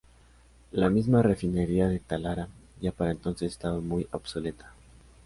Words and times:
La 0.71 0.89
misma 0.89 1.21
refinería 1.21 1.87
de 1.87 1.99
Talara 1.99 2.47
ya 2.81 2.91
para 2.91 3.11
entonces 3.11 3.51
estaba 3.51 3.81
muy 3.81 4.07
obsoleta. 4.11 4.73